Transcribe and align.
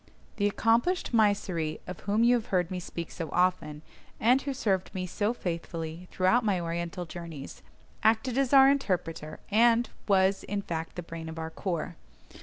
The 0.37 0.47
accomplished 0.47 1.13
Mysseri, 1.13 1.79
of 1.85 1.99
whom 1.99 2.23
you 2.23 2.33
have 2.33 2.47
heard 2.47 2.71
me 2.71 2.79
speak 2.79 3.11
so 3.11 3.29
often, 3.31 3.83
and 4.19 4.41
who 4.41 4.51
served 4.51 4.95
me 4.95 5.05
so 5.05 5.31
faithfully 5.31 6.07
throughout 6.11 6.43
my 6.43 6.59
Oriental 6.59 7.05
journeys, 7.05 7.61
acted 8.01 8.35
as 8.35 8.51
our 8.51 8.67
interpreter, 8.67 9.39
and 9.51 9.91
was, 10.07 10.43
in 10.45 10.63
fact, 10.63 10.95
the 10.95 11.03
brain 11.03 11.29
of 11.29 11.37
our 11.37 11.51
corps. 11.51 11.97